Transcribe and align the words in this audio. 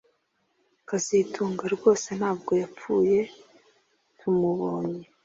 kazitunga 0.87 1.63
rwose 1.75 2.07
ntabwo 2.19 2.51
yapfuye 2.61 3.19
tumubonye 4.17 5.03